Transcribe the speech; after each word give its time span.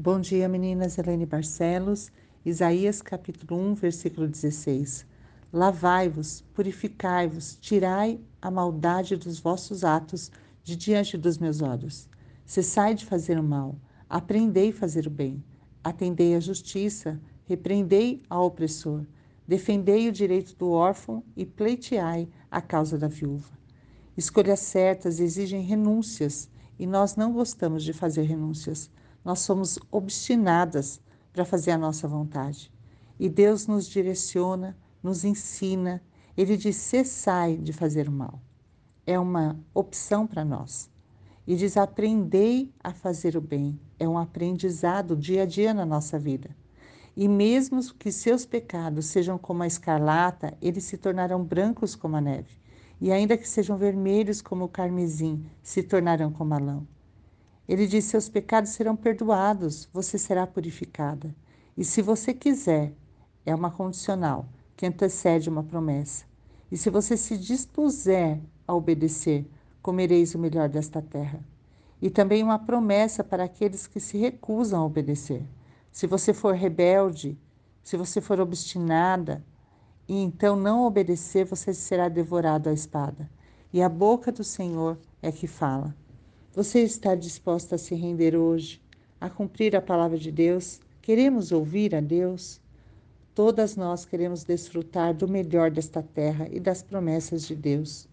Bom 0.00 0.20
dia, 0.20 0.48
meninas. 0.48 0.96
Helene 0.96 1.26
Barcelos, 1.26 2.12
Isaías 2.46 3.02
capítulo 3.02 3.60
1, 3.60 3.74
versículo 3.74 4.28
16. 4.28 5.04
Lavai-vos, 5.52 6.44
purificai-vos, 6.54 7.58
tirai 7.60 8.20
a 8.40 8.48
maldade 8.48 9.16
dos 9.16 9.40
vossos 9.40 9.82
atos 9.82 10.30
de 10.62 10.76
diante 10.76 11.18
dos 11.18 11.36
meus 11.36 11.60
olhos. 11.60 12.08
Cessai 12.46 12.94
de 12.94 13.04
fazer 13.04 13.40
o 13.40 13.42
mal, 13.42 13.74
aprendei 14.08 14.70
a 14.70 14.72
fazer 14.72 15.04
o 15.08 15.10
bem, 15.10 15.42
atendei 15.82 16.36
a 16.36 16.40
justiça, 16.40 17.20
repreendei 17.44 18.22
ao 18.30 18.46
opressor, 18.46 19.04
defendei 19.48 20.08
o 20.08 20.12
direito 20.12 20.54
do 20.54 20.70
órfão 20.70 21.24
e 21.36 21.44
pleiteai 21.44 22.28
a 22.48 22.60
causa 22.60 22.96
da 22.96 23.08
viúva. 23.08 23.50
Escolhas 24.16 24.60
certas 24.60 25.18
exigem 25.18 25.62
renúncias 25.62 26.48
e 26.78 26.86
nós 26.86 27.16
não 27.16 27.32
gostamos 27.32 27.82
de 27.82 27.92
fazer 27.92 28.22
renúncias 28.22 28.88
nós 29.28 29.40
somos 29.40 29.78
obstinadas 29.92 31.02
para 31.34 31.44
fazer 31.44 31.72
a 31.72 31.76
nossa 31.76 32.08
vontade. 32.08 32.72
E 33.20 33.28
Deus 33.28 33.66
nos 33.66 33.86
direciona, 33.86 34.74
nos 35.02 35.22
ensina, 35.22 36.02
ele 36.34 36.56
diz: 36.56 36.76
cessai 36.76 37.58
de 37.58 37.70
fazer 37.70 38.08
o 38.08 38.12
mal. 38.12 38.40
É 39.06 39.18
uma 39.18 39.62
opção 39.74 40.26
para 40.26 40.46
nós. 40.46 40.90
E 41.46 41.54
diz: 41.56 41.76
aprendei 41.76 42.72
a 42.82 42.90
fazer 42.90 43.36
o 43.36 43.40
bem. 43.42 43.78
É 43.98 44.08
um 44.08 44.16
aprendizado 44.16 45.14
dia 45.14 45.42
a 45.42 45.46
dia 45.46 45.74
na 45.74 45.84
nossa 45.84 46.18
vida. 46.18 46.48
E 47.14 47.28
mesmo 47.28 47.82
que 47.96 48.10
seus 48.10 48.46
pecados 48.46 49.04
sejam 49.08 49.36
como 49.36 49.62
a 49.62 49.66
escarlata, 49.66 50.56
eles 50.62 50.84
se 50.84 50.96
tornarão 50.96 51.44
brancos 51.44 51.94
como 51.94 52.16
a 52.16 52.20
neve. 52.22 52.56
E 52.98 53.12
ainda 53.12 53.36
que 53.36 53.46
sejam 53.46 53.76
vermelhos 53.76 54.40
como 54.40 54.64
o 54.64 54.68
carmesim, 54.70 55.44
se 55.62 55.82
tornarão 55.82 56.32
como 56.32 56.54
a 56.54 56.58
lã. 56.58 56.82
Ele 57.68 57.86
diz: 57.86 58.06
Seus 58.06 58.28
pecados 58.28 58.70
serão 58.70 58.96
perdoados, 58.96 59.88
você 59.92 60.16
será 60.16 60.46
purificada. 60.46 61.34
E 61.76 61.84
se 61.84 62.00
você 62.00 62.32
quiser, 62.32 62.92
é 63.44 63.54
uma 63.54 63.70
condicional 63.70 64.48
que 64.76 64.86
antecede 64.86 65.50
uma 65.50 65.62
promessa. 65.62 66.24
E 66.72 66.76
se 66.76 66.88
você 66.88 67.16
se 67.16 67.36
dispuser 67.36 68.40
a 68.66 68.74
obedecer, 68.74 69.46
comereis 69.82 70.34
o 70.34 70.38
melhor 70.38 70.68
desta 70.68 71.02
terra. 71.02 71.40
E 72.00 72.08
também 72.08 72.42
uma 72.42 72.58
promessa 72.58 73.22
para 73.22 73.44
aqueles 73.44 73.86
que 73.86 74.00
se 74.00 74.16
recusam 74.16 74.80
a 74.80 74.84
obedecer. 74.84 75.42
Se 75.90 76.06
você 76.06 76.32
for 76.32 76.54
rebelde, 76.54 77.38
se 77.82 77.96
você 77.96 78.20
for 78.20 78.40
obstinada, 78.40 79.44
e 80.08 80.22
então 80.22 80.56
não 80.56 80.84
obedecer, 80.86 81.44
você 81.44 81.74
será 81.74 82.08
devorado 82.08 82.68
à 82.68 82.72
espada. 82.72 83.28
E 83.72 83.82
a 83.82 83.88
boca 83.88 84.32
do 84.32 84.44
Senhor 84.44 84.98
é 85.20 85.30
que 85.30 85.46
fala. 85.46 85.94
Você 86.54 86.80
está 86.80 87.14
disposta 87.14 87.74
a 87.74 87.78
se 87.78 87.94
render 87.94 88.34
hoje, 88.34 88.80
a 89.20 89.28
cumprir 89.28 89.76
a 89.76 89.82
palavra 89.82 90.16
de 90.16 90.32
Deus? 90.32 90.80
Queremos 91.02 91.52
ouvir 91.52 91.94
a 91.94 92.00
Deus? 92.00 92.58
Todas 93.34 93.76
nós 93.76 94.06
queremos 94.06 94.44
desfrutar 94.44 95.14
do 95.14 95.28
melhor 95.28 95.70
desta 95.70 96.02
terra 96.02 96.48
e 96.50 96.58
das 96.58 96.82
promessas 96.82 97.46
de 97.46 97.54
Deus. 97.54 98.08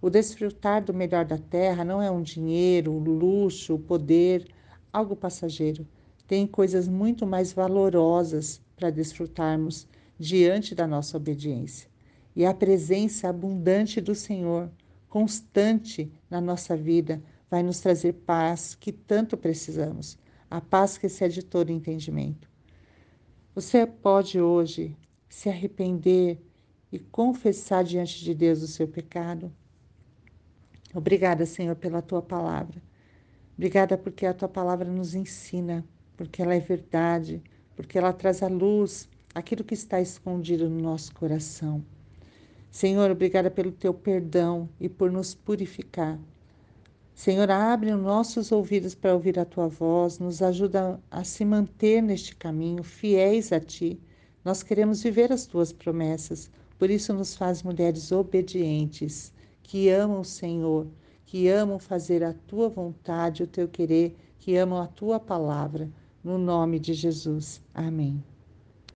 O 0.00 0.08
desfrutar 0.08 0.84
do 0.84 0.94
melhor 0.94 1.24
da 1.24 1.36
terra 1.36 1.84
não 1.84 2.00
é 2.00 2.08
um 2.08 2.22
dinheiro, 2.22 2.92
um 2.92 3.00
luxo, 3.00 3.76
poder, 3.76 4.46
algo 4.92 5.16
passageiro. 5.16 5.86
Tem 6.28 6.46
coisas 6.46 6.86
muito 6.86 7.26
mais 7.26 7.52
valorosas 7.52 8.62
para 8.76 8.88
desfrutarmos 8.88 9.86
diante 10.16 10.76
da 10.76 10.86
nossa 10.86 11.16
obediência. 11.16 11.88
E 12.36 12.46
a 12.46 12.54
presença 12.54 13.28
abundante 13.28 14.00
do 14.00 14.14
Senhor, 14.14 14.70
constante 15.08 16.10
na 16.30 16.40
nossa 16.40 16.76
vida, 16.76 17.20
vai 17.50 17.62
nos 17.62 17.80
trazer 17.80 18.12
paz 18.12 18.74
que 18.74 18.92
tanto 18.92 19.36
precisamos, 19.36 20.16
a 20.48 20.60
paz 20.60 20.96
que 20.96 21.06
excede 21.06 21.42
todo 21.42 21.72
entendimento. 21.72 22.48
Você 23.54 23.84
pode 23.86 24.40
hoje 24.40 24.96
se 25.28 25.48
arrepender 25.48 26.40
e 26.92 26.98
confessar 26.98 27.82
diante 27.82 28.22
de 28.22 28.34
Deus 28.34 28.62
o 28.62 28.68
seu 28.68 28.86
pecado? 28.86 29.52
Obrigada, 30.94 31.44
Senhor, 31.44 31.74
pela 31.76 32.00
tua 32.00 32.22
palavra. 32.22 32.80
Obrigada 33.54 33.98
porque 33.98 34.26
a 34.26 34.34
tua 34.34 34.48
palavra 34.48 34.88
nos 34.88 35.14
ensina, 35.14 35.84
porque 36.16 36.42
ela 36.42 36.54
é 36.54 36.60
verdade, 36.60 37.42
porque 37.76 37.98
ela 37.98 38.12
traz 38.12 38.42
à 38.42 38.48
luz 38.48 39.08
aquilo 39.34 39.64
que 39.64 39.74
está 39.74 40.00
escondido 40.00 40.68
no 40.68 40.80
nosso 40.80 41.14
coração. 41.14 41.84
Senhor, 42.70 43.10
obrigada 43.10 43.50
pelo 43.50 43.72
teu 43.72 43.92
perdão 43.92 44.68
e 44.80 44.88
por 44.88 45.10
nos 45.10 45.34
purificar. 45.34 46.18
Senhor, 47.20 47.50
abre 47.50 47.92
os 47.92 48.00
nossos 48.00 48.50
ouvidos 48.50 48.94
para 48.94 49.12
ouvir 49.12 49.38
a 49.38 49.44
tua 49.44 49.68
voz, 49.68 50.18
nos 50.18 50.40
ajuda 50.40 50.98
a 51.10 51.22
se 51.22 51.44
manter 51.44 52.00
neste 52.00 52.34
caminho, 52.34 52.82
fiéis 52.82 53.52
a 53.52 53.60
ti. 53.60 54.00
Nós 54.42 54.62
queremos 54.62 55.02
viver 55.02 55.30
as 55.30 55.44
tuas 55.44 55.70
promessas, 55.70 56.50
por 56.78 56.88
isso 56.88 57.12
nos 57.12 57.36
faz 57.36 57.62
mulheres 57.62 58.10
obedientes, 58.10 59.34
que 59.62 59.90
amam 59.90 60.22
o 60.22 60.24
Senhor, 60.24 60.86
que 61.26 61.46
amam 61.46 61.78
fazer 61.78 62.24
a 62.24 62.32
tua 62.32 62.70
vontade, 62.70 63.42
o 63.42 63.46
teu 63.46 63.68
querer, 63.68 64.16
que 64.38 64.56
amam 64.56 64.80
a 64.80 64.86
tua 64.86 65.20
palavra. 65.20 65.90
No 66.24 66.38
nome 66.38 66.78
de 66.78 66.94
Jesus. 66.94 67.60
Amém. 67.74 68.24